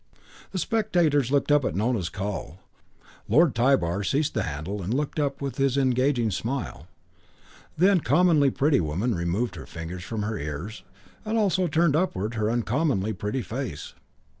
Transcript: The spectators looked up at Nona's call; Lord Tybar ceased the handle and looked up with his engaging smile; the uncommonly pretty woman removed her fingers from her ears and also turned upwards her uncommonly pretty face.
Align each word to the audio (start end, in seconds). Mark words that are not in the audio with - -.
The 0.49 0.57
spectators 0.57 1.29
looked 1.31 1.51
up 1.51 1.63
at 1.63 1.75
Nona's 1.75 2.09
call; 2.09 2.57
Lord 3.29 3.53
Tybar 3.53 4.03
ceased 4.03 4.33
the 4.33 4.41
handle 4.41 4.81
and 4.81 4.91
looked 4.91 5.19
up 5.19 5.43
with 5.43 5.57
his 5.57 5.77
engaging 5.77 6.31
smile; 6.31 6.87
the 7.77 7.91
uncommonly 7.91 8.49
pretty 8.49 8.79
woman 8.79 9.13
removed 9.13 9.53
her 9.57 9.67
fingers 9.67 10.03
from 10.03 10.23
her 10.23 10.39
ears 10.39 10.81
and 11.23 11.37
also 11.37 11.67
turned 11.67 11.95
upwards 11.95 12.35
her 12.35 12.49
uncommonly 12.49 13.13
pretty 13.13 13.43
face. 13.43 13.93